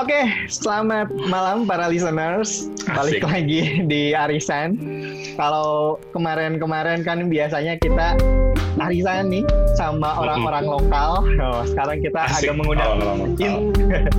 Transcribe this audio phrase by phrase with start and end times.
[0.00, 0.16] Oke,
[0.48, 2.72] selamat malam para listeners.
[2.88, 3.22] Balik Asik.
[3.22, 4.80] lagi di Arisan.
[5.36, 8.16] Kalau kemarin-kemarin kan biasanya kita
[8.80, 9.44] Arisan nih
[9.76, 11.20] sama orang-orang lokal.
[11.36, 12.48] Oh, sekarang kita Asik.
[12.48, 13.44] agak mengundang Orang-orang lokal.
[13.44, 13.68] in-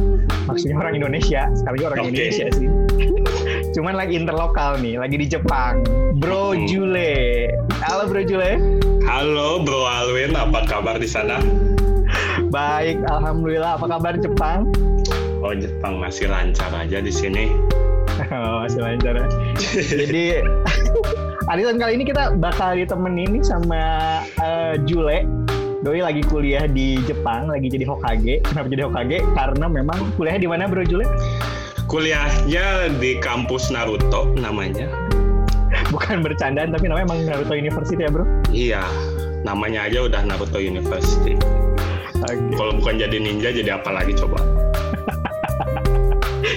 [0.48, 2.08] maksudnya orang Indonesia, sekali lagi orang Oke.
[2.08, 2.68] Indonesia sih.
[3.72, 5.82] Cuman lagi interlokal nih, lagi di Jepang.
[6.16, 6.68] Bro Hmm.
[6.68, 7.50] Jule.
[7.82, 8.52] Halo Bro Jule.
[9.02, 11.42] Halo Bro Alwin, apa kabar di sana?
[12.54, 13.80] Baik, alhamdulillah.
[13.80, 14.70] Apa kabar Jepang?
[15.42, 17.50] Oh Jepang masih lancar aja di sini.
[18.30, 19.26] Oh, masih lancar ya.
[20.06, 20.46] Jadi
[21.50, 23.82] Arisan kali ini kita bakal ditemenin nih sama
[24.38, 25.26] eh, Jule.
[25.82, 28.46] Doi lagi kuliah di Jepang, lagi jadi Hokage.
[28.46, 29.26] Kenapa jadi Hokage?
[29.34, 31.10] Karena memang kuliahnya di mana Bro Jule?
[31.90, 34.86] Kuliahnya di kampus Naruto namanya.
[35.90, 38.26] Bukan bercandaan, tapi namanya emang Naruto University ya Bro?
[38.54, 38.84] Iya,
[39.42, 41.34] namanya aja udah Naruto University.
[42.22, 42.38] Oke.
[42.54, 44.38] Kalau bukan jadi ninja, jadi apa lagi coba?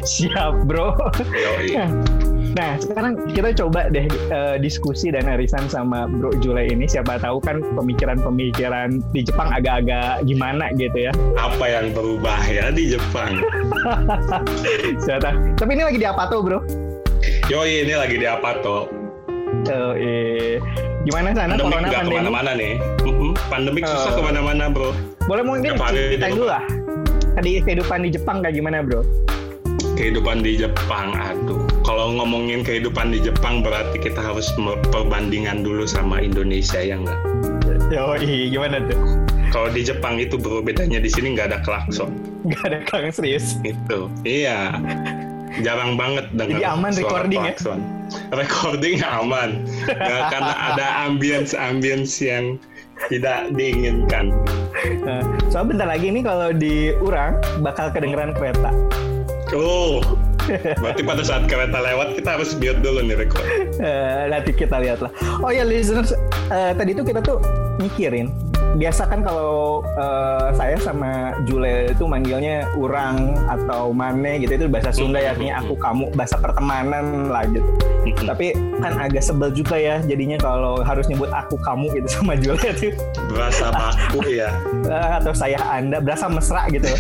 [0.05, 0.93] Siap Bro.
[1.33, 1.81] Yoi.
[2.55, 6.85] Nah, sekarang kita coba deh eh, diskusi dan arisan sama Bro Jule ini.
[6.85, 11.13] Siapa tahu kan pemikiran-pemikiran di Jepang agak-agak gimana gitu ya.
[11.35, 13.41] Apa yang berubah ya di Jepang?
[15.05, 15.35] Siapa.
[15.57, 16.59] Tapi ini lagi di apa tuh, Bro?
[17.49, 18.87] Yoi, ini lagi di apa tuh?
[19.65, 20.61] Oh, eh.
[21.05, 22.09] Gimana sana Pandemik corona pandemi?
[22.09, 22.73] ke mana-mana nih.
[23.49, 24.17] Pandemik susah Oh.
[24.17, 24.91] ke mana-mana bro.
[25.25, 25.93] Boleh mungkin rumah.
[25.93, 26.65] dulu lah.
[27.35, 29.03] Tadi kehidupan di Jepang kayak gimana, Bro?
[29.95, 31.65] Kehidupan di Jepang, aduh.
[31.87, 34.51] Kalau ngomongin kehidupan di Jepang berarti kita harus
[34.91, 37.21] perbandingan dulu sama Indonesia ya nggak?
[37.93, 38.99] Yoi, gimana tuh?
[39.55, 42.11] Kalau di Jepang itu bro bedanya di sini nggak ada klakson.
[42.51, 43.57] Gak ada kang serius.
[43.63, 44.75] Itu, iya.
[45.63, 47.55] Jarang banget dengar Jadi aman suara recording ya?
[47.55, 47.81] klakson.
[48.35, 49.51] Recording aman,
[49.87, 52.59] Nggak, karena ada ambience-ambience yang
[53.07, 54.35] tidak diinginkan.
[55.07, 58.75] Nah, soalnya bentar lagi nih kalau di Urang bakal kedengeran kereta.
[59.55, 60.03] Oh,
[60.83, 63.47] berarti pada saat kereta lewat kita harus mute dulu nih record.
[63.79, 65.15] Eh, nanti kita lihat lah.
[65.41, 66.11] Oh ya listeners,
[66.51, 67.39] eh, tadi tuh kita tuh
[67.79, 68.35] mikirin.
[68.75, 74.59] Biasa kan kalau eh, saya sama Jule itu manggilnya urang atau mane gitu.
[74.59, 76.11] Itu bahasa Sunda ya artinya aku kamu.
[76.19, 77.67] Bahasa pertemanan lah gitu.
[78.25, 78.53] Tapi
[78.83, 82.93] kan agak sebel juga ya jadinya kalau harus nyebut aku kamu gitu sama Jule tuh
[83.31, 84.51] Berasa baku ya.
[84.91, 86.03] Eh, atau saya anda.
[86.03, 86.91] Berasa mesra gitu.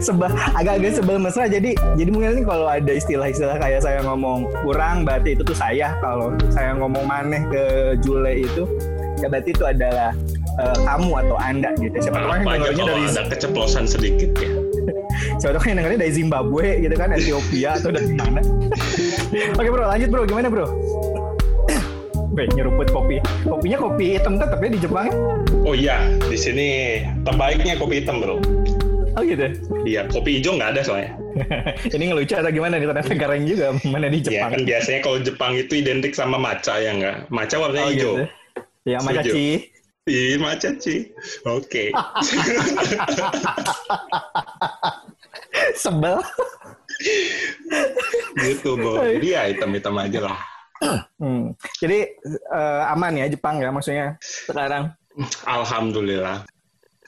[0.00, 1.44] Sebel agak-agak sebel mesra.
[1.48, 5.96] Jadi jadi mungkin ini kalau ada istilah-istilah kayak saya ngomong kurang berarti itu tuh saya.
[6.00, 7.62] Kalau saya ngomong maneh ke
[8.04, 8.64] Jule itu
[9.20, 10.10] ya berarti itu adalah
[10.60, 14.50] eh, kamu atau anda gitu siapa tahu aja dengarnya dari ada keceplosan sedikit ya.
[15.40, 18.40] siapa tahu yang dengarnya dari Zimbabwe gitu kan Ethiopia atau dari mana
[19.60, 20.66] oke bro lanjut bro gimana bro
[22.36, 23.16] Weh, nyeruput kopi.
[23.48, 25.14] Kopinya kopi hitam tetap ya di Jepang ya?
[25.64, 28.36] Oh iya, di sini terbaiknya kopi hitam bro.
[29.16, 29.48] Oh gitu.
[29.82, 31.16] Iya, kopi hijau nggak ada soalnya.
[31.96, 32.84] Ini ngelucu atau gimana nih?
[32.86, 34.50] Ternyata keren juga mana di Iya Jepang.
[34.52, 37.16] kan biasanya kalau Jepang itu identik sama matcha ya nggak?
[37.28, 38.12] Matcha warnanya Oh, hijau.
[38.12, 38.24] gitu.
[38.84, 39.08] Ya, Setuju.
[39.08, 39.48] Macaci.
[40.06, 41.00] Iya matcha sih.
[41.42, 41.90] Oke.
[45.74, 46.16] Sebel.
[48.38, 49.00] gitu bro.
[49.02, 50.38] Jadi ya hitam-hitam aja lah.
[51.16, 51.56] Hmm.
[51.80, 54.92] Jadi eh, aman ya Jepang ya maksudnya sekarang.
[55.44, 56.44] Alhamdulillah.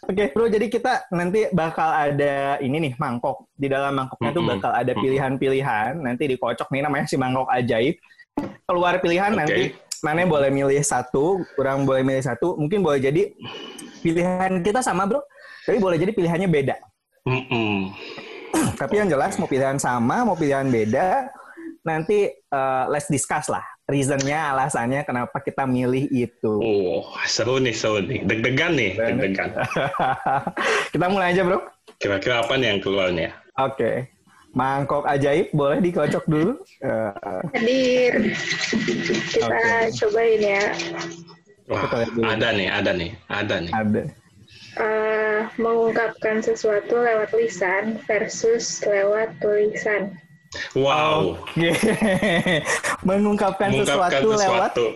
[0.07, 0.47] Oke, bro.
[0.47, 3.51] Jadi kita nanti bakal ada ini nih mangkok.
[3.59, 4.55] Di dalam mangkoknya tuh Mm-mm.
[4.59, 5.99] bakal ada pilihan-pilihan.
[5.99, 7.99] Nanti dikocok nih namanya si mangkok ajaib.
[8.69, 9.41] Keluar pilihan Oke.
[9.43, 9.63] nanti
[9.99, 12.55] mana boleh milih satu, kurang boleh milih satu.
[12.55, 13.35] Mungkin boleh jadi
[13.99, 15.19] pilihan kita sama bro,
[15.67, 16.77] tapi boleh jadi pilihannya beda.
[17.27, 17.91] Mm-mm.
[18.79, 21.27] Tapi yang jelas mau pilihan sama, mau pilihan beda,
[21.83, 26.55] nanti eh, let's discuss lah reasonnya, alasannya kenapa kita milih itu.
[26.61, 28.21] Oh seru nih seru nih.
[28.29, 29.51] Deg-degan nih, deg-degan.
[30.95, 31.59] kita mulai aja bro.
[31.97, 33.33] Kira-kira apa nih yang keluar nih ya?
[33.59, 33.93] Oke.
[34.53, 36.53] Mangkok ajaib boleh dikocok dulu.
[36.85, 37.13] Eh,
[37.57, 38.33] Hadir.
[39.29, 39.93] Kita Oke.
[40.05, 40.65] cobain ya.
[41.69, 41.85] Wah,
[42.33, 43.73] ada nih, ada nih, ada nih.
[43.77, 44.03] ada.
[44.79, 50.17] Eh, mengungkapkan sesuatu lewat lisan versus lewat tulisan.
[50.73, 51.37] Wow.
[51.37, 51.71] Oke.
[53.09, 54.87] Mengungkapkan, Mengungkapkan sesuatu, lewat sesuatu.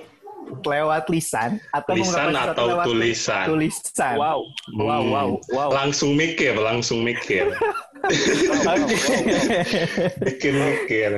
[0.63, 3.47] lewat lisan atau Lisan mengungkapkan sesuatu atau lewat tulisan?
[3.49, 4.15] Tulisan.
[4.17, 4.39] Wow,
[4.77, 5.13] wow, Hmm.
[5.13, 5.69] wow, wow.
[5.73, 7.49] Langsung mikir, langsung mikir.
[8.73, 8.97] Oke.
[10.21, 11.11] Bikin mikir.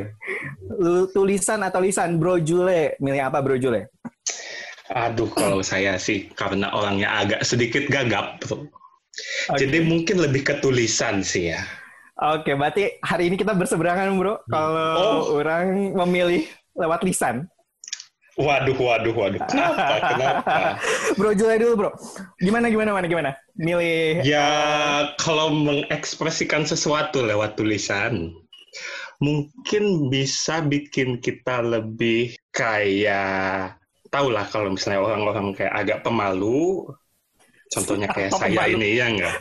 [0.77, 2.95] Lu tulisan atau lisan, Bro Jule?
[2.99, 3.91] Milih apa, Bro Jule?
[4.93, 8.69] Aduh, kalau saya sih karena orangnya agak sedikit gagap, bro.
[9.49, 9.57] Oke.
[9.57, 11.65] Jadi mungkin lebih ke tulisan sih ya.
[12.25, 14.41] Oke, berarti hari ini kita berseberangan, Bro.
[14.49, 15.37] Kalau Oh.
[15.37, 17.45] orang memilih lewat lisan.
[18.35, 19.41] Waduh, waduh, waduh.
[19.53, 19.95] Kenapa?
[20.03, 20.59] Kenapa?
[21.15, 21.91] bro dulu bro.
[22.43, 23.31] Gimana gimana mana gimana?
[23.55, 24.51] Milih Ya,
[25.23, 28.35] kalau mengekspresikan sesuatu lewat tulisan,
[29.23, 33.79] mungkin bisa bikin kita lebih kayak,
[34.11, 36.91] tau lah kalau misalnya orang-orang kayak agak pemalu,
[37.71, 38.75] contohnya kayak saya pemalu?
[38.83, 39.37] ini ya enggak?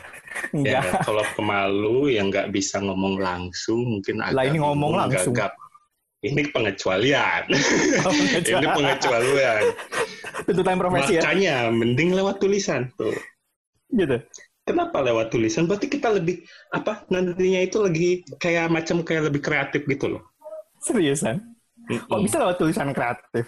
[0.54, 5.34] Ya, kalau pemalu yang nggak bisa ngomong langsung, mungkin agak Lah, ini ngomong langsung.
[5.34, 5.54] gagap.
[6.24, 7.42] Ini pengecualian.
[8.08, 9.62] Oh, ini pengecualian.
[10.48, 11.22] Tuntutan profesi ya.
[11.22, 13.12] Makanya mending lewat tulisan tuh.
[13.92, 14.16] Gitu.
[14.64, 15.68] Kenapa lewat tulisan?
[15.68, 16.40] Berarti kita lebih
[16.72, 18.10] apa nantinya itu lagi
[18.40, 20.22] kayak macam kayak lebih kreatif gitu loh.
[20.80, 21.44] Seriusan?
[21.84, 22.24] Kok Mm-mm.
[22.24, 23.44] bisa lewat tulisan kreatif?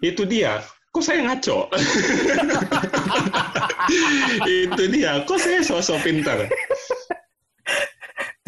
[0.00, 0.64] Itu dia.
[0.96, 1.68] Kok saya ngaco?
[4.48, 5.20] itu dia.
[5.28, 6.48] Kok saya sosok pintar?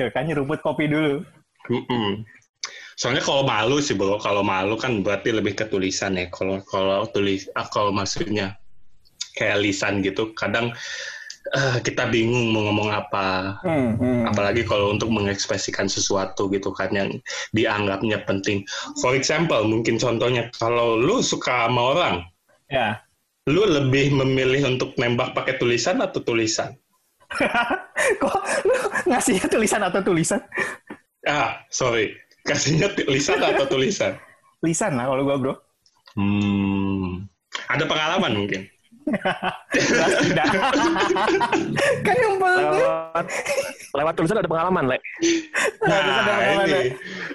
[0.00, 1.20] Tuh kan nyeruput kopi dulu.
[1.68, 2.24] Mm-mm.
[2.96, 6.32] Soalnya kalau malu sih bro, kalau malu kan berarti lebih ke tulisan ya.
[6.32, 8.56] Kalau kalau tulis, ah, kalau maksudnya
[9.36, 10.72] kayak lisan gitu, kadang
[11.52, 13.60] eh, kita bingung mau ngomong apa.
[13.60, 14.24] Hmm, hmm.
[14.24, 17.12] Apalagi kalau untuk mengekspresikan sesuatu gitu kan yang
[17.52, 18.64] dianggapnya penting.
[19.04, 22.16] For example, mungkin contohnya kalau lu suka sama orang,
[22.69, 23.00] Ya.
[23.49, 26.76] lu lebih memilih untuk nembak pakai tulisan atau tulisan?
[28.20, 28.76] Kok lu
[29.09, 30.41] ngasihnya tulisan atau tulisan?
[31.25, 32.12] Ah, sorry,
[32.44, 34.17] kasihnya tulisan atau tulisan?
[34.67, 35.55] Lisan lah kalau gua bro.
[36.19, 37.25] Hmm,
[37.73, 38.67] ada pengalaman mungkin.
[39.73, 40.47] Jelas tidak.
[42.05, 42.85] kan yang penting.
[43.98, 44.98] Lewat tulisan ada pengalaman le
[45.78, 46.82] Nah, Nah, pengalaman, ini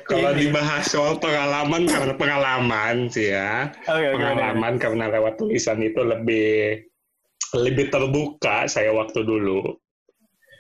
[0.04, 0.40] kalau Ini.
[0.40, 6.80] dibahas soal pengalaman karena pengalaman sih ya, oke, pengalaman karena lewat tulisan itu lebih
[7.54, 9.62] lebih terbuka saya waktu dulu.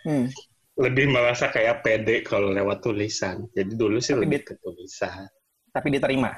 [0.03, 0.27] Hmm.
[0.73, 3.45] lebih merasa kayak pede kalau lewat tulisan.
[3.53, 5.23] Jadi dulu sih Tapi lebih di- ke tulisan.
[5.69, 6.31] Tapi diterima.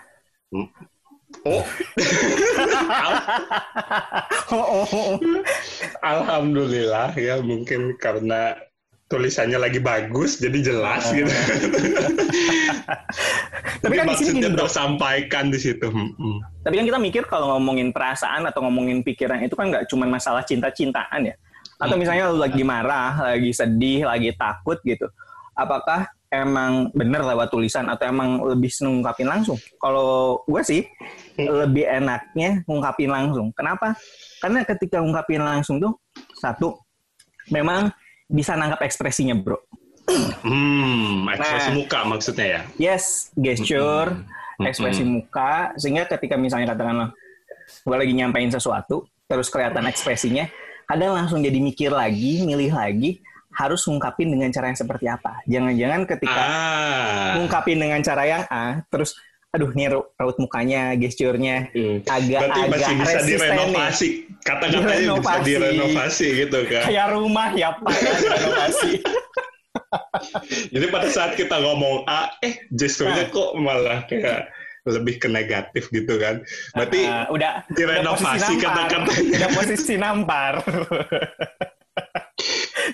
[1.43, 1.65] Oh,
[4.53, 5.17] Oh, oh, oh.
[5.99, 8.53] alhamdulillah ya mungkin karena
[9.15, 11.31] tulisannya lagi bagus jadi jelas gitu.
[13.85, 15.87] Tapi kan di sini gini, tersampaikan di situ.
[15.87, 16.43] Mm-mm.
[16.67, 20.43] Tapi kan kita mikir kalau ngomongin perasaan atau ngomongin pikiran itu kan nggak cuma masalah
[20.43, 21.35] cinta-cintaan ya.
[21.79, 25.07] Atau misalnya lu lagi marah, lagi sedih, lagi takut gitu.
[25.55, 29.55] Apakah emang bener lewat tulisan atau emang lebih seneng ngungkapin langsung?
[29.79, 30.81] Kalau gue sih
[31.39, 33.53] lebih enaknya ngungkapin langsung.
[33.55, 33.95] Kenapa?
[34.43, 35.95] Karena ketika ngungkapin langsung tuh
[36.39, 36.75] satu
[37.53, 37.93] memang
[38.25, 39.57] bisa nangkap ekspresinya, bro.
[40.41, 41.75] Hmm, ekspresi Nah.
[41.75, 42.61] muka maksudnya ya.
[42.93, 44.65] Yes, gesture, Mm-mm.
[44.69, 47.09] ekspresi muka, sehingga ketika misalnya katakanlah
[47.81, 50.45] gue lagi nyampein sesuatu, terus kelihatan ekspresinya,
[50.85, 53.17] kadang langsung jadi mikir lagi, milih lagi,
[53.55, 55.41] harus ngungkapin dengan cara yang seperti apa.
[55.47, 57.33] Jangan-jangan ketika Ah.
[57.39, 59.17] ngungkapin dengan cara yang A, terus
[59.55, 62.03] aduh nih ra- raut mukanya, gesturnya Hmm.
[62.03, 64.09] agak Berarti agak masih bisa direnovasi.
[64.37, 66.27] Kata-katanya bisa Direnovasi.
[66.37, 66.83] gitu kan.
[66.85, 68.91] Kayak rumah ya Pak, ya, renovasi.
[70.73, 73.31] Jadi pada saat kita ngomong A, eh gesturnya Nah.
[73.31, 74.51] kok malah kayak
[74.85, 76.43] lebih ke negatif gitu kan.
[76.71, 79.33] Berarti Ah, udah direnovasi kata-katanya.
[79.33, 80.53] Udah posisi nampar.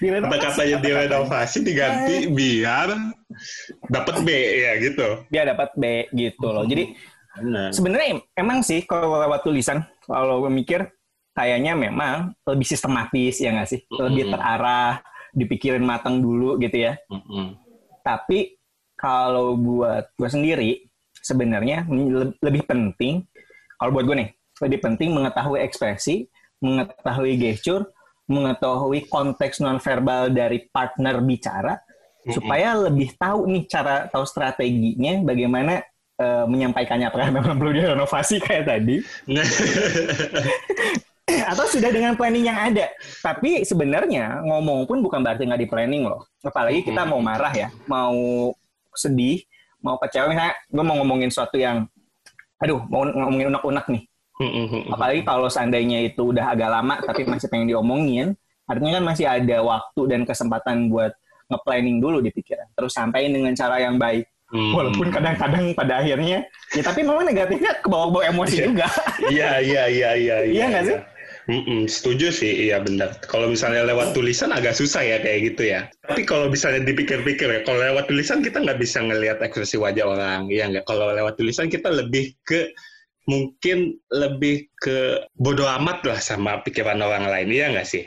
[0.02, 0.78] Kata-katanya.
[0.80, 2.96] direnovasi diganti biar
[3.92, 5.08] dapat B ya gitu.
[5.28, 6.64] dia dapat B gitu loh.
[6.64, 6.96] Jadi
[7.36, 7.76] Benar.
[7.76, 10.88] sebenarnya em- emang sih kalau lewat tulisan kalau gue mikir
[11.36, 15.04] kayaknya memang lebih sistematis ya nggak sih, lebih terarah,
[15.36, 16.95] dipikirin matang dulu gitu ya.
[18.04, 18.56] Tapi
[18.95, 20.71] kalau buat gue sendiri
[21.21, 23.28] sebenarnya le- lebih penting
[23.76, 24.30] kalau buat gue nih
[24.62, 26.30] lebih penting mengetahui ekspresi,
[26.62, 27.90] mengetahui gesture,
[28.30, 31.76] mengetahui konteks nonverbal dari partner bicara.
[32.30, 35.81] Supaya lebih tahu nih cara tahu strateginya bagaimana
[36.21, 39.01] eh, menyampaikannya apakah memang perlu direnovasi kayak tadi.
[41.31, 42.92] Atau sudah dengan planning yang ada.
[43.23, 46.28] Tapi sebenarnya ngomong pun bukan berarti nggak di planning loh.
[46.44, 48.51] Apalagi kita mau marah ya mau
[48.94, 49.42] sedih
[49.81, 50.30] mau kecewa.
[50.30, 51.87] Misalnya gue mau ngomongin sesuatu yang
[52.61, 54.04] aduh mau ngomongin unek-unek nih.
[54.92, 58.35] Apalagi kalau seandainya itu udah agak lama tapi masih pengen diomongin
[58.71, 61.11] artinya kan masih ada waktu dan kesempatan buat
[61.52, 64.76] nge-planning dulu di pikiran terus sampaikan dengan cara yang baik Mm.
[64.76, 66.44] walaupun kadang-kadang pada akhirnya
[66.76, 68.66] ya tapi memang negatifnya ke bawah-bawah emosi Iya.
[68.68, 68.88] juga
[69.31, 70.36] Iya iya iya iya.
[70.60, 70.98] Iya nggak sih?
[71.50, 73.16] Mm-mm, setuju sih, iya benar.
[73.26, 75.88] Kalau misalnya lewat tulisan agak susah ya kayak gitu ya.
[76.04, 80.52] Tapi kalau misalnya dipikir-pikir ya, kalau lewat tulisan kita nggak bisa ngelihat ekspresi wajah orang,
[80.52, 80.84] iya nggak?
[80.86, 82.76] Kalau lewat tulisan kita lebih ke
[83.26, 88.04] mungkin lebih ke bodoh amat lah sama pikiran orang lain, iya nggak sih?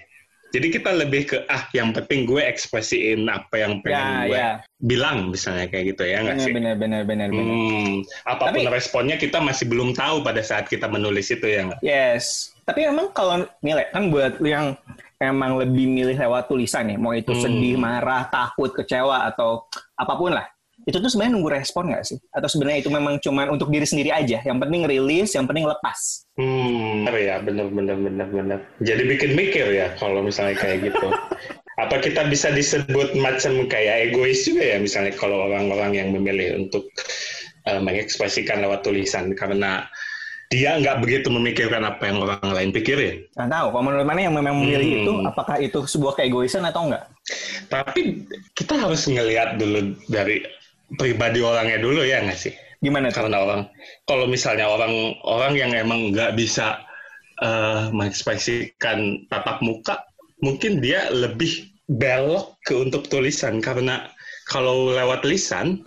[0.54, 4.50] Jadi kita lebih ke ah yang penting gue ekspresiin apa yang pengen Ya, gue ya.
[4.78, 6.54] bilang misalnya kayak gitu ya nggak sih?
[6.54, 7.56] benar, benar, benar, benar.
[7.58, 11.66] Hmm, apa pun Tapi- responnya kita masih belum tahu pada saat kita menulis itu ya
[11.66, 11.80] nggak?
[11.82, 12.54] Yes.
[12.62, 14.78] Tapi emang kalau nilai kan buat yang
[15.18, 17.42] emang lebih milih lewat tulisan ya, mau itu Hmm.
[17.42, 20.46] sedih, marah, takut, kecewa atau apa pun lah.
[20.84, 22.18] Itu tuh sebenarnya nunggu respon nggak sih?
[22.28, 24.44] Atau sebenarnya itu memang cuman untuk diri sendiri aja?
[24.44, 26.28] Yang penting rilis, yang penting lepas.
[26.36, 28.58] Hmm, ya, bener bener bener bener.
[28.84, 31.08] Jadi bikin mikir ya kalau misalnya kayak gitu.
[31.82, 36.86] Apa kita bisa disebut macam kayak egois juga ya misalnya kalau orang-orang yang memilih untuk
[37.66, 39.82] eh, mengekspresikan lewat tulisan karena
[40.54, 43.26] dia nggak begitu memikirkan apa yang orang lain pikirin.
[43.34, 43.66] Nggak tahu.
[43.74, 44.98] Kalau menurut mana yang memang memilih Hmm.
[45.02, 47.10] itu, apakah itu sebuah keegoisan atau enggak?
[47.66, 48.22] Tapi
[48.54, 50.46] kita harus ngelihat dulu dari
[50.96, 52.54] pribadi orangnya dulu ya nggak sih?
[52.84, 53.24] Gimana tuh?
[53.24, 53.62] karena orang
[54.04, 56.84] kalau misalnya orang orang yang emang nggak bisa
[57.40, 60.04] eh, mengekspresikan tatap muka
[60.44, 64.08] mungkin dia lebih belok ke untuk tulisan karena
[64.48, 65.84] kalau lewat lisan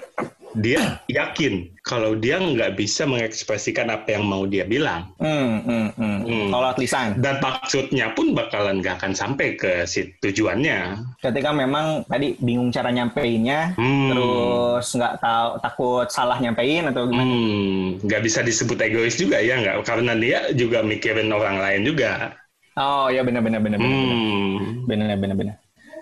[0.56, 6.18] dia yakin kalau dia nggak bisa mengekspresikan apa yang mau dia bilang Hmm, hmm, hmm.
[6.24, 6.48] Hmm.
[6.52, 7.08] Kalau tulisan.
[7.20, 12.94] dan maksudnya pun bakalan nggak akan sampai ke si tujuannya Ketika memang tadi bingung cara
[12.94, 14.10] nyampeinnya, Hmm.
[14.14, 17.28] terus nggak tahu takut salah nyampein atau gimana?
[17.28, 22.34] Hmm, nggak bisa disebut egois juga ya nggak karena dia juga mikirin orang lain juga
[22.78, 23.98] Oh ya benar benar benar benar.
[23.98, 24.86] Hmm.
[24.86, 25.56] Benar benar benar.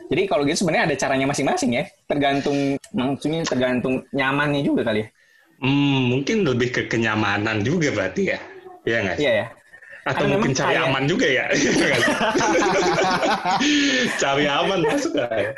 [0.06, 1.84] Jadi kalau gitu sebenarnya ada caranya masing-masing ya.
[2.06, 2.58] Tergantung
[2.94, 5.08] maksudnya tergantung nyamannya juga kali ya.
[5.56, 8.40] Hmm, mungkin lebih ke kenyamanan juga berarti ya.
[8.86, 9.18] Iya nggak?
[9.18, 9.48] Iya ya.
[10.06, 11.46] Atau mungkin cari kayak- aman juga ya?
[13.66, 15.52] Iya cari aman masuk nggak ya?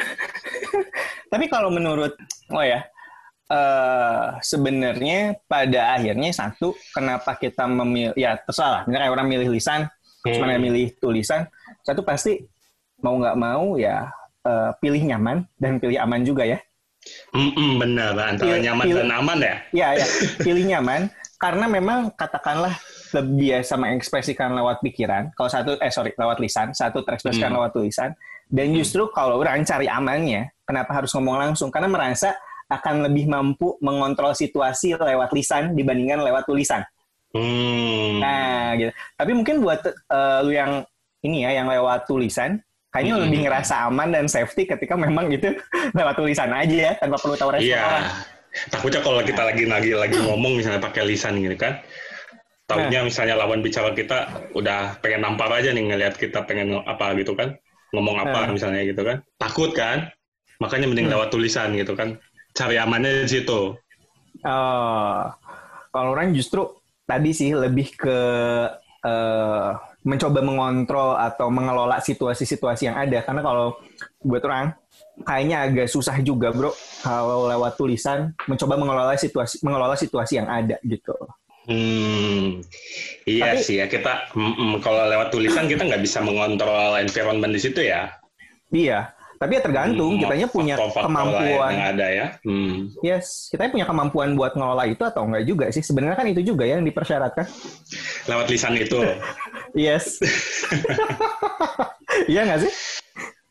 [1.32, 2.14] Tapi kalau menurut
[2.52, 2.80] oh ya
[3.48, 8.82] eh sebenarnya pada akhirnya satu kenapa kita memilih ya terserah lah.
[8.84, 9.82] Misalnya kayak orang milih lisan,
[10.26, 10.44] Hmm.
[10.44, 11.48] mana milih tulisan,
[11.88, 12.36] satu pasti
[13.00, 14.12] mau nggak mau ya
[14.48, 16.60] eh, pilih nyaman dan pilih aman juga ya.
[17.32, 18.16] Hmm, benar.
[18.16, 19.56] Antara Pil- nyaman pil- dan aman ya?
[19.72, 20.08] Ya, ya,
[20.48, 22.74] pilih nyaman karena memang katakanlah
[23.16, 25.32] lebih biasa mengekspresikan lewat pikiran.
[25.32, 27.58] Kalau satu, eh sorry, lewat lisan, satu terekspresikan Hmm.
[27.64, 28.12] lewat tulisan.
[28.48, 31.68] Dan justru kalau orang cari amannya, kenapa harus ngomong langsung?
[31.68, 32.32] Karena merasa
[32.68, 36.84] akan lebih mampu mengontrol situasi lewat lisan dibandingkan lewat tulisan.
[37.32, 38.20] Hmm.
[38.20, 38.92] Nah, gitu.
[39.16, 40.84] Tapi mungkin buat eh, lu yang
[41.24, 42.60] ini ya, yang lewat tulisan,
[42.98, 43.24] kayaknya Hmm.
[43.30, 45.54] lebih ngerasa aman dan safety ketika memang itu
[45.98, 47.86] lewat tulisan aja ya, tanpa perlu tahu respon Iya.
[47.86, 48.06] orang.
[48.74, 51.78] Takutnya kalau kita lagi lagi lagi ngomong misalnya pakai lisan gitu kan.
[52.66, 53.06] Tahunya Nah.
[53.06, 54.18] misalnya lawan bicara kita
[54.52, 57.54] udah pengen nampar aja nih ngelihat kita pengen apa gitu kan.
[57.94, 58.52] Ngomong apa Nah.
[58.52, 59.22] misalnya gitu kan.
[59.38, 60.10] Takut kan?
[60.58, 61.22] Makanya mending Hmm.
[61.22, 62.18] lewat tulisan gitu kan.
[62.52, 63.78] Cari amannya di situ.
[64.42, 65.22] Oh,
[65.90, 66.66] kalau orang justru
[67.06, 68.18] tadi sih lebih ke
[69.08, 69.70] eh,
[70.04, 73.24] mencoba mengontrol atau mengelola situasi-situasi yang ada.
[73.24, 73.80] Karena kalau
[74.20, 74.76] buat orang
[75.24, 76.70] kayaknya agak susah juga, bro,
[77.02, 81.16] kalau lewat tulisan mencoba mengelola situasi mengelola situasi yang ada gitu.
[81.68, 82.64] Hmm,
[83.28, 87.60] iya Tapi- sih ya kita mm-mm, kalau lewat tulisan kita nggak bisa mengontrol environment di
[87.60, 88.08] situ ya.
[88.72, 90.18] Iya, tapi ya tergantung.
[90.18, 91.72] Hmm, kitanya punya kemampuan.
[91.72, 92.28] yang ada ya.
[92.44, 92.92] Hmm.
[93.00, 95.82] Yes, kita punya kemampuan buat ngelola itu atau enggak juga sih.
[95.82, 97.46] Sebenarnya kan itu juga ya yang dipersyaratkan.
[98.28, 99.00] Lewat lisan itu.
[99.78, 100.18] Yes.
[102.26, 102.74] Iya nggak sih?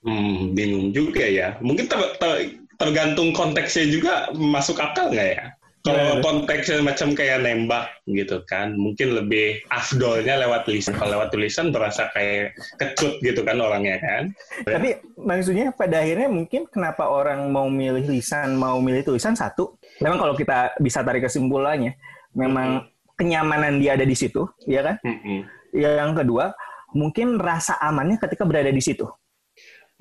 [0.03, 1.55] Hmm, bingung juga ya.
[1.63, 5.45] Mungkin ter- ter- tergantung konteksnya juga masuk akal nggak ya?
[5.87, 6.19] Kalau Ya.
[6.19, 10.99] konteksnya macam kayak nembak gitu kan, mungkin lebih afdolnya lewat lisan.
[10.99, 14.35] Kalau lewat tulisan berasa kayak kecut gitu kan orangnya kan.
[14.67, 20.19] Tapi maksudnya pada akhirnya mungkin kenapa orang mau milih lisan, mau milih tulisan satu, memang
[20.19, 21.95] kalau kita bisa tarik kesimpulannya,
[22.35, 22.83] memang
[23.15, 24.99] kenyamanan dia ada di situ, ya kan?
[25.07, 25.47] Mm-mm.
[25.71, 26.51] Yang kedua,
[26.93, 29.07] mungkin rasa amannya ketika berada di situ.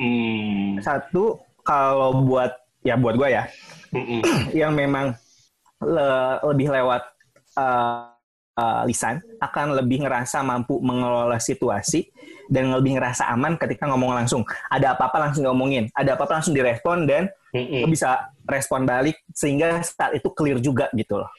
[0.02, 0.82] Hmm.
[0.84, 2.52] Satu, kalau buat
[2.84, 3.48] ya buat gue ya,
[3.96, 4.22] Mm-mm.
[4.66, 5.16] yang memang
[5.86, 7.02] le- lebih lewat
[7.56, 8.12] uh,
[8.58, 12.10] uh, lisan akan lebih ngerasa mampu mengelola situasi
[12.50, 14.42] dan lebih ngerasa aman ketika ngomong langsung.
[14.70, 17.86] Ada apa-apa langsung ngomongin, ada apa-apa langsung direspon dan Mm-mm.
[17.86, 21.32] lo bisa respon balik sehingga saat itu clear juga gitu loh.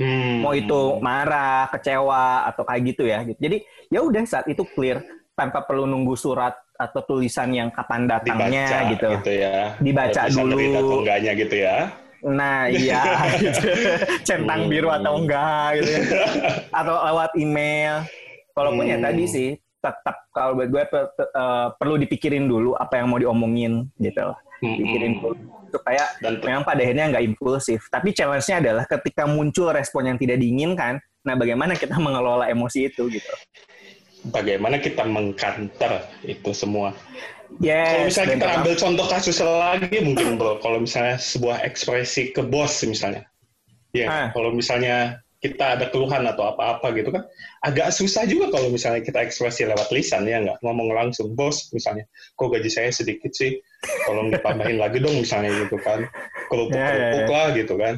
[0.00, 0.40] Hmm.
[0.40, 3.20] Mau itu marah, kecewa atau kayak gitu ya.
[3.20, 3.36] Gitu.
[3.36, 3.56] Jadi
[3.92, 5.04] ya udah saat itu clear
[5.36, 9.08] tanpa perlu nunggu surat atau tulisan yang kapan datangnya dibaca gitu.
[9.20, 9.56] gitu ya.
[9.76, 10.56] Dibaca Bisa dulu.
[10.56, 11.76] atau enggaknya gitu ya.
[12.20, 13.00] Nah iya,
[14.28, 16.02] centang biru atau enggak gitu ya.
[16.80, 18.04] Atau lewat email.
[18.52, 19.06] Walaupun ya Hmm.
[19.08, 19.48] tadi sih
[19.80, 24.20] tetap kalau buat gue pe- pe- eh, perlu dipikirin dulu apa yang mau diomongin gitu
[24.20, 24.36] loh.
[24.60, 25.24] Pikirin Mm-mm.
[25.24, 25.36] dulu
[25.70, 27.88] supaya Dan memang pada akhirnya nggak impulsif.
[27.88, 33.08] Tapi challenge-nya adalah ketika muncul respon yang tidak diinginkan, nah bagaimana kita mengelola emosi itu
[33.08, 33.32] gitu.
[34.20, 36.92] bagaimana kita mengkanter itu semua.
[37.58, 42.46] Yes, Kalau misalnya kita ambil contoh kasus lagi mungkin bro, kalau misalnya sebuah ekspresi ke
[42.46, 43.26] bos misalnya,
[43.90, 44.28] ya Ah.
[44.30, 47.24] kalau misalnya kita ada keluhan atau apa-apa gitu kan,
[47.64, 52.04] agak susah juga kalau misalnya kita ekspresi lewat lisan ya nggak ngomong langsung bos misalnya,
[52.32, 53.56] kok gaji saya sedikit sih,
[54.04, 56.04] tolong ditambahin lagi dong misalnya gitu kan,
[56.52, 57.32] kerupuk Ya, ya, kerupuk ya.
[57.32, 57.94] lah gitu kan.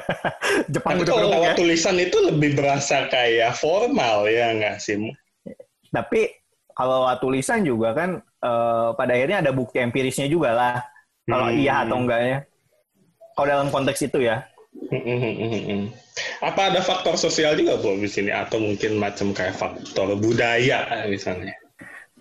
[0.72, 1.56] Jepang Tapi kalau kerupuk lewat ya.
[1.56, 4.96] tulisan itu lebih berasa kayak formal ya nggak sih?
[5.88, 6.28] Tapi
[6.76, 10.76] kalau tulisan juga kan eh, pada akhirnya ada bukti empirisnya juga lah.
[11.26, 11.58] Kalau Hmm.
[11.58, 12.38] iya atau enggaknya.
[13.34, 14.44] Kalau dalam konteks itu ya.
[14.92, 15.88] Hmm,
[16.44, 21.56] Apa ada faktor sosial juga bu di sini atau mungkin macam kayak faktor budaya misalnya?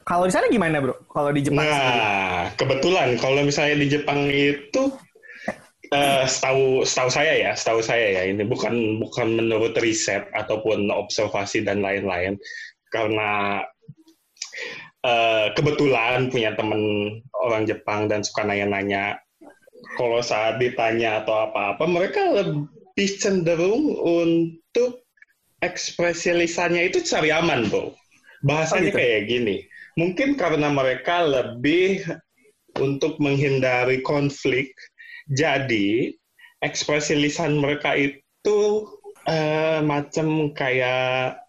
[0.08, 0.96] Kalau di sana gimana bro?
[1.12, 2.00] Kalau di Jepang sendiri?
[2.00, 4.84] Nah, kebetulan kalau misalnya di Jepang itu
[5.92, 11.66] eh, setahu setahu saya ya, setahu saya ya ini bukan bukan menurut riset ataupun observasi
[11.68, 12.40] dan lain-lain
[12.94, 13.60] karena
[15.06, 16.82] eh, kebetulan punya teman
[17.38, 19.22] orang Jepang dan suka nanya-nanya.
[19.96, 25.06] Kalau saat ditanya atau apa-apa mereka lebih cenderung untuk
[25.62, 27.94] ekspresi lisannya itu cari aman bro
[28.44, 28.98] bahasanya Oh, gitu?
[29.00, 29.56] kayak gini.
[29.96, 32.04] Mungkin karena mereka lebih
[32.76, 34.76] untuk menghindari konflik
[35.32, 36.12] jadi
[36.60, 38.58] ekspresi lisan mereka itu
[39.30, 41.40] eh, macam kayak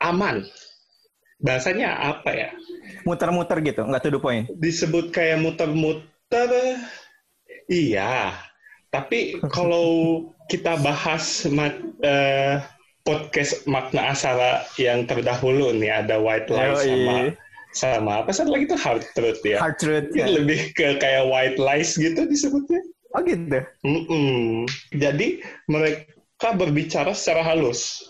[0.00, 0.46] aman
[1.38, 2.50] bahasanya apa ya
[3.04, 4.44] Muter-muter gitu, nggak to the point.
[4.56, 6.50] disebut kayak muter-muter
[7.68, 8.34] iya
[8.88, 9.86] tapi kalau
[10.46, 12.62] kita bahas ma- eh,
[13.02, 16.90] podcast makna asara yang terdahulu nih ada white lies Yoi.
[16.90, 17.16] sama
[17.76, 20.26] sama apa satu lagi itu hard truth ya Hard truth ya.
[20.26, 22.80] lebih ke kayak white lies gitu disebutnya
[23.12, 23.64] Oh gitu.
[23.80, 24.68] Mm-mm.
[24.92, 28.04] jadi mereka berbicara secara halus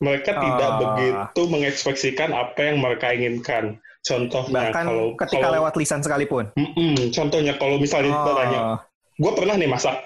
[0.00, 0.78] mereka tidak Ah.
[0.80, 6.48] begitu mengekspresikan apa yang mereka inginkan contohnya Bahkan kalau ketika kalau lewat lisan sekalipun.
[6.56, 7.12] Mm-mm.
[7.12, 8.76] Contohnya kalau misalnya kita tanya, Oh,
[9.20, 9.96] gue pernah nih masak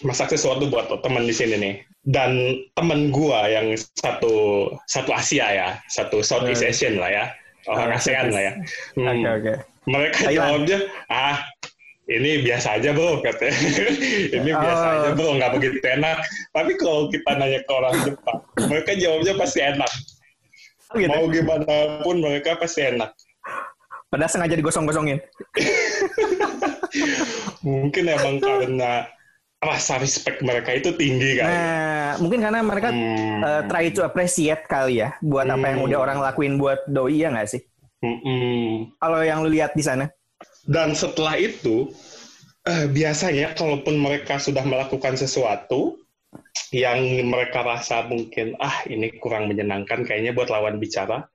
[0.00, 2.30] masak sesuatu buat teman di sini nih, dan
[2.72, 6.68] teman gue yang satu satu Asia ya, satu Southeast Hmm.
[6.68, 7.24] Asian lah ya,
[7.66, 8.52] orang Oh, ASEAN lah ya.
[8.94, 9.08] Hmm.
[9.08, 9.54] Oke oke.
[9.88, 10.36] Mereka Thailand.
[10.36, 10.78] jawabnya,
[11.08, 11.36] ah
[12.10, 13.54] ini biasa aja bro, katanya.
[14.36, 14.94] ini biasa Oh.
[14.98, 16.18] aja bro, nggak begitu enak.
[16.50, 19.90] Tapi kalau kita nanya ke orang Jepang, mereka jawabnya pasti enak.
[20.90, 21.06] Oh, gitu.
[21.06, 23.14] Mau gimana pun mereka pasti enak.
[24.10, 25.22] Padahal sengaja digosong-gosongin.
[27.62, 29.06] Mungkin emang karena
[29.60, 31.46] rasa respect mereka itu tinggi kan.
[31.46, 33.44] Nah, mungkin karena mereka Hmm.
[33.44, 35.86] eh, try to appreciate kali ya buat apa yang Hmm.
[35.86, 37.62] udah orang lakuin buat doi ya nggak sih?
[38.00, 38.96] Mm-mm.
[38.96, 40.08] Kalau yang lu lihat di sana.
[40.66, 41.92] Dan setelah itu,
[42.68, 45.96] eh, biasanya kalaupun mereka sudah melakukan sesuatu
[46.70, 51.26] yang mereka rasa mungkin ah ini kurang menyenangkan kayaknya buat lawan bicara,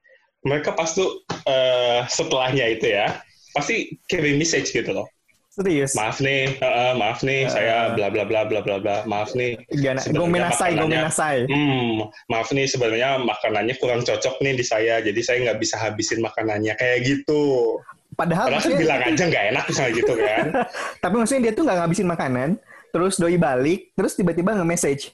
[0.46, 1.04] mereka pasti
[1.46, 3.20] eh, setelahnya itu ya
[3.52, 5.08] pasti kirim message gitu loh.
[5.56, 5.96] Serius.
[5.96, 7.52] Maaf nih, eh, maaf nih, Eh.
[7.52, 9.08] saya bla bla bla bla bla bla.
[9.08, 11.40] Maaf nih, Gana, makanannya- gomenasai.
[11.48, 16.20] Hmm, maaf nih sebenarnya makanannya kurang cocok nih di saya, jadi saya nggak bisa habisin
[16.20, 17.80] makanannya kayak gitu.
[18.16, 20.46] Padahal, Padahal maksudnya- bilang aja nggak enak misalnya gitu kan.
[21.04, 22.50] tapi maksudnya dia tuh nggak ngabisin makanan,
[22.90, 25.12] terus doi balik, terus tiba-tiba nge-message.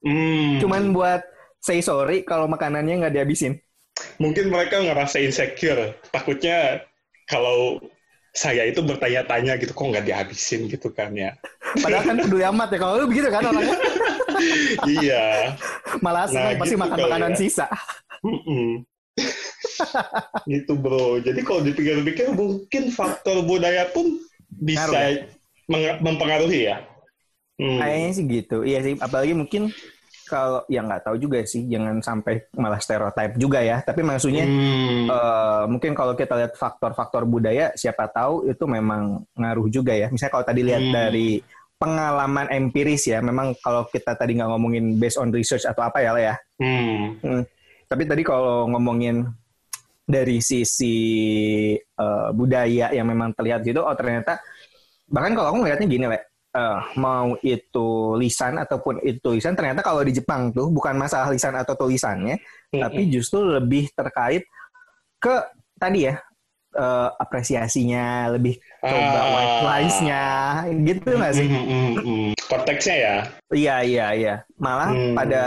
[0.00, 1.22] Hmm, Cuman buat
[1.58, 3.56] say sorry kalau makanannya nggak dihabisin.
[4.16, 6.80] mungkin mereka ngerasa insecure, takutnya
[7.24, 7.76] kalau
[8.32, 11.36] saya itu bertanya-tanya gitu kok nggak dihabisin gitu kan ya.
[11.84, 12.78] Padahal kan peduli amat ya.
[12.78, 13.76] Kalau lu begitu kan orangnya.
[14.98, 15.52] iya.
[16.00, 17.38] Malah Nah, pasti gitu makan kali makanan ya.
[17.38, 17.66] sisa.
[18.24, 18.82] Mm-mm.
[20.52, 21.20] gitu bro.
[21.20, 25.28] Jadi kalau dipikir-pikir mungkin faktor budaya pun bisa Ngaruh
[25.68, 26.76] meng- mempengaruhi ya.
[27.60, 27.78] Hmm.
[27.78, 28.58] Kayaknya sih gitu.
[28.64, 28.94] Iya sih.
[28.98, 29.70] Apalagi mungkin
[30.26, 31.68] kalau ya nggak tahu juga sih.
[31.68, 33.84] Jangan sampai malah stereotip juga ya.
[33.84, 35.06] Tapi maksudnya Hmm.
[35.08, 40.08] eh, mungkin kalau kita lihat faktor-faktor budaya, siapa tahu itu memang ngaruh juga ya.
[40.08, 40.94] Misalnya kalau tadi lihat Hmm.
[40.94, 41.28] dari
[41.76, 46.10] pengalaman empiris ya, memang kalau kita tadi nggak ngomongin based on research atau apa ya
[46.14, 46.34] lah ya.
[46.62, 47.42] Hmm.
[47.92, 49.28] Tapi tadi kalau ngomongin
[50.08, 50.96] dari sisi
[51.76, 54.40] eh, budaya yang memang terlihat gitu, oh ternyata
[55.12, 56.16] bahkan kalau aku ngelihatnya gini, Le,
[56.56, 61.52] eh, mau itu lisan ataupun itu tulisan, ternyata kalau di Jepang tuh bukan masalah lisan
[61.52, 62.40] atau tulisannya,
[62.72, 64.48] tapi justru lebih terkait
[65.20, 65.34] ke
[65.76, 66.16] tadi ya
[66.72, 69.28] eh, apresiasinya, lebih coba Ah.
[69.32, 70.24] white lies-nya,
[70.82, 71.46] gitu nggak sih?
[71.48, 72.30] Hmm, hmm, hmm.
[72.48, 73.16] Konteksnya ya.
[73.48, 74.34] Iya iya iya.
[74.56, 75.14] Malah Hmm.
[75.14, 75.42] pada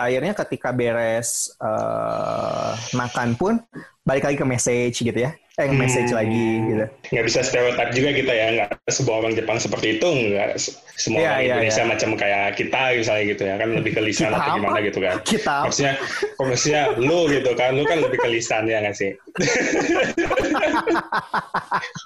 [0.00, 3.54] akhirnya ketika beres eh, makan pun
[4.02, 5.32] balik lagi ke message gitu ya.
[5.52, 6.16] Eh message Hmm.
[6.16, 6.84] lagi gitu.
[7.12, 11.20] nggak bisa stereotip juga kita ya nggak semua orang Jepang seperti itu nggak se- semua
[11.20, 11.90] Iya, orang iya, Indonesia iya.
[11.92, 14.56] macam kayak kita misalnya gitu ya kan lebih ke lisan Kita atau apa?
[14.56, 15.94] gimana gitu kan Kita maksudnya
[16.38, 19.10] maksudnya lu gitu kan lu kan lebih ke lisan ya nggak sih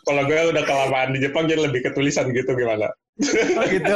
[0.05, 2.91] kalau gue udah kelamaan di Jepang jadi lebih ke tulisan gitu gimana
[3.55, 3.95] oh, gitu.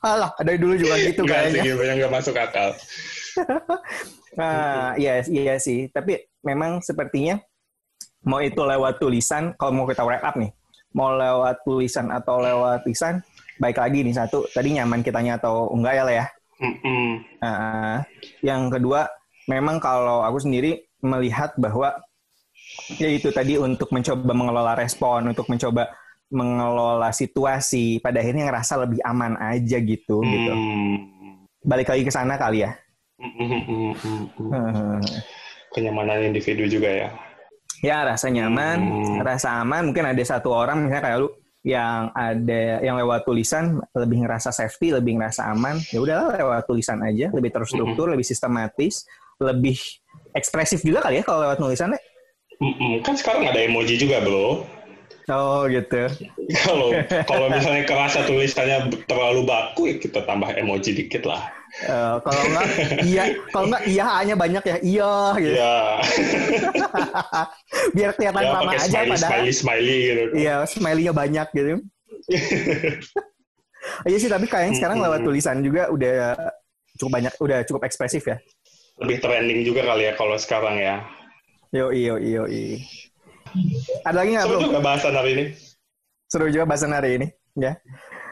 [0.00, 1.66] Alah, dari dulu juga gitu nggak sih kayaknya.
[1.66, 2.70] gitu yang nggak masuk akal
[4.34, 5.90] Nah, iya, iya sih.
[5.90, 7.34] Tapi memang sepertinya
[8.24, 10.50] mau itu lewat tulisan, kalau mau kita wrap up nih,
[10.96, 13.20] mau lewat tulisan atau lewat lisan,
[13.60, 16.26] baik lagi nih satu, tadi nyaman kitanya atau enggak ya lah ya.
[17.44, 17.96] Nah,
[18.40, 19.06] yang kedua,
[19.46, 21.92] memang kalau aku sendiri melihat bahwa
[22.96, 25.92] ya itu tadi untuk mencoba mengelola respon, untuk mencoba
[26.32, 30.52] mengelola situasi, pada akhirnya ngerasa lebih aman aja gitu, gitu.
[30.52, 31.44] Hmm.
[31.60, 32.72] Balik lagi ke sana kali ya.
[35.74, 37.10] Kenyamanan individu juga ya
[37.80, 39.18] Ya rasa nyaman, Hmm.
[39.22, 39.90] rasa aman.
[39.90, 41.28] Mungkin ada satu orang misalnya kayak lu
[41.64, 45.80] yang ada yang lewat tulisan lebih ngerasa safety, lebih ngerasa aman.
[45.88, 49.08] Ya udahlah lewat tulisan aja, lebih terstruktur, lebih sistematis,
[49.40, 49.80] lebih
[50.32, 52.00] ekspresif juga kali ya kalau lewat tulisannya.
[52.54, 53.02] Mm-mm.
[53.02, 54.62] kan sekarang ada emoji juga bro
[55.26, 56.06] Oh gitu.
[56.62, 56.94] kalau
[57.30, 62.66] kalau misalnya kerasa tulisannya terlalu baku ya kita tambah emoji dikit lah Eh, kalau enggak
[63.10, 65.54] iya, kalau enggak iya hanya banyak ya iya gitu.
[65.58, 65.74] ya
[67.96, 69.26] Biar kelihatan ya ramah aja smiley padahal.
[69.26, 71.70] smiley smiley gitu Iya, smiley-nya banyak gitu.
[74.08, 76.32] Iya sih, tapi kayaknya sekarang lewat tulisan juga udah
[76.96, 78.38] cukup banyak, udah cukup ekspresif ya.
[78.96, 81.02] lebih trending juga kali ya kalau sekarang ya
[81.68, 82.46] Yo iyo iyo
[84.06, 84.66] Ada lagi nggak seru bro?
[84.70, 85.44] juga bahasan hari ini
[86.30, 87.26] Seru juga bahasan hari ini.
[87.54, 87.74] Ya.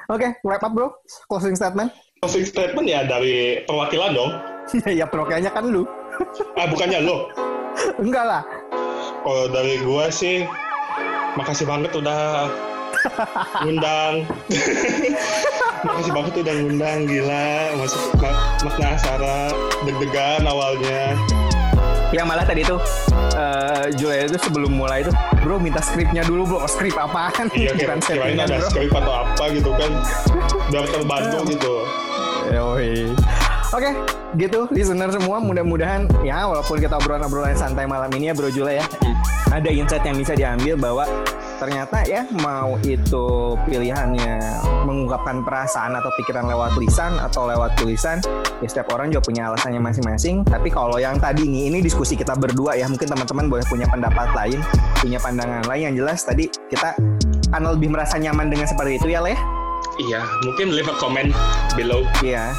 [0.07, 0.89] Oke, wrap up bro.
[1.27, 1.91] Closing statement.
[2.23, 4.31] Closing statement ya dari perwakilan dong
[4.95, 5.83] ya pro kayaknya kan lu.
[6.55, 7.27] ah bukannya lo
[7.99, 8.43] Enggak lah.
[9.27, 10.47] kalau dari gua sih
[11.35, 12.47] makasih banget udah
[13.67, 14.23] ngundang
[15.83, 19.39] makasih banget udah ngundang gila masuk mak makna asara
[19.83, 21.19] deg-degan awalnya
[22.15, 22.79] Yang malah tadi tuh
[23.35, 25.11] eh Julia itu sebelum mulai itu,
[25.43, 26.69] bro minta skripnya dulu bro.
[26.69, 27.51] Skrip apaan?
[27.51, 28.01] iya Bukan kirain
[28.37, 28.69] settingan ada bro.
[28.69, 29.91] skrip atau apa gitu kan
[30.71, 31.75] biar terbantu gitu
[33.73, 33.89] Oke,
[34.37, 38.87] gitu listener semua mudah-mudahan ya walaupun kita obrolan-obrolan santai malam ini ya Bro Jule ya.
[39.49, 41.05] Ada insight yang bisa diambil bahwa
[41.57, 44.41] ternyata ya mau itu pilihannya
[44.85, 48.19] mengungkapkan perasaan atau pikiran lewat lisan atau lewat tulisan
[48.61, 50.45] ya setiap orang juga punya alasannya masing-masing.
[50.45, 54.37] Tapi kalau yang tadi nih ini diskusi kita berdua ya mungkin teman-teman boleh punya pendapat
[54.37, 54.61] lain
[55.01, 55.83] punya pandangan lain.
[55.89, 56.93] Yang jelas tadi kita
[57.57, 59.62] akan lebih merasa nyaman dengan seperti itu ya Leh
[59.99, 61.33] iya mungkin leave a comment
[61.75, 62.53] below Iya.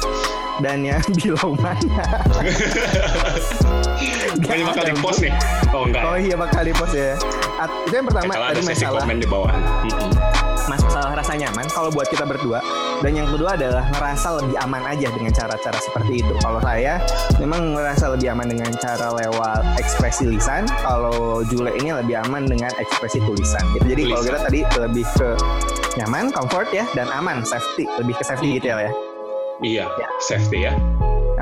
[0.62, 2.06] Dan yang below mana?
[4.38, 5.34] bukannya bakal di post nih
[5.74, 7.18] oh enggak Oh iya bakal di post ya.
[7.58, 9.50] At- itu yang pertama kalau tadi masalah komen di bawah
[10.64, 12.56] masalah rasa nyaman kalau buat kita berdua.
[13.04, 16.32] Dan yang kedua adalah ngerasa lebih aman aja dengan cara-cara seperti itu.
[16.40, 17.04] Kalau saya
[17.36, 20.64] memang ngerasa lebih aman dengan cara lewat ekspresi lisan.
[20.80, 23.60] Kalau Jule ini lebih aman dengan ekspresi tulisan.
[23.76, 23.92] Gitu.
[23.92, 25.28] Jadi kalau kita tadi lebih ke
[25.94, 28.76] nyaman, comfort ya, dan aman, safety, lebih ke safety gitu ya.
[28.82, 28.90] Le?
[29.62, 30.08] iya Ya.
[30.18, 30.74] safety ya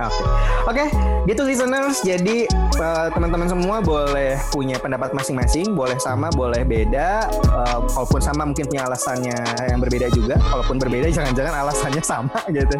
[0.08, 0.24] Oke,
[0.66, 0.84] oke,
[1.28, 2.02] gitu listeners.
[2.02, 2.46] Jadi
[2.78, 7.28] eh, teman-teman semua boleh punya pendapat masing-masing, boleh sama, boleh beda.
[7.30, 9.36] Eh, kalaupun sama mungkin punya alasannya
[9.68, 10.38] yang berbeda juga.
[10.40, 12.76] Kalaupun berbeda jangan-jangan alasannya sama gitu.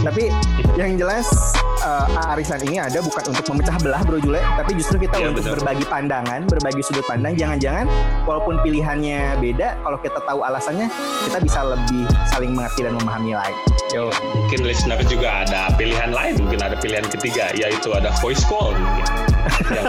[0.00, 0.32] Tapi
[0.78, 1.26] yang jelas
[1.82, 5.44] eh, arisan ini ada bukan untuk memecah belah Bro Jule, tapi justru kita Iya, untuk
[5.44, 5.54] betul.
[5.60, 7.36] berbagi pandangan, berbagi sudut pandang.
[7.36, 7.86] Jangan-jangan
[8.24, 10.88] walaupun pilihannya beda, kalau kita tahu alasannya,
[11.28, 13.54] kita bisa lebih saling mengerti dan memahami lagi.
[13.92, 14.08] Yo.
[14.32, 18.70] mungkin listener juga ada pilihan lain mungkin ada pilihan ketiga yaitu ada voice call
[19.66, 19.82] Ya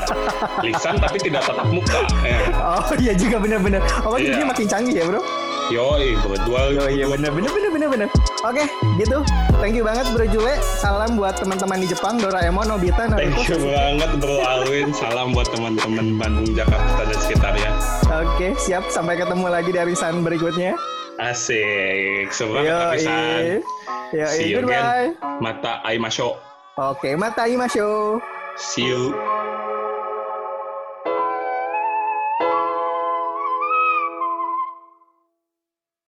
[0.64, 2.38] lisan tapi tidak tatap muka ya.
[2.58, 3.78] Oh iya juga bener-bener.
[4.02, 4.34] Oh Iya.
[4.34, 5.22] jadi makin canggih ya bro.
[5.70, 8.08] yoi berdua Oh iya bener bener bener bener bener.
[8.42, 8.66] Oke
[8.98, 9.22] gitu.
[9.58, 10.58] Thank you banget Bro Jule.
[10.60, 13.46] Salam buat teman-teman di Jepang, Doraemon, Nobita, thank Naruto.
[13.48, 17.70] you banget bro Alwin salam buat teman-teman Bandung Jakarta dan sekitarnya
[18.12, 18.90] Oke siap.
[18.90, 20.74] Sampai ketemu lagi di arisan berikutnya.
[21.16, 23.42] asik semangat Yo habisan
[24.12, 25.14] Yo See you goodbye.
[25.40, 25.78] mata
[26.78, 28.22] aimasho Oke mata imasho.
[28.58, 29.33] see you